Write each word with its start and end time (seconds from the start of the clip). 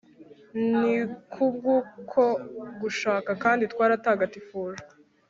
ni 0.69 0.91
ku 1.31 1.43
bw’uko 1.53 2.21
gushaka 2.81 3.29
kandi 3.43 3.63
twatagatifujwe 3.73 4.85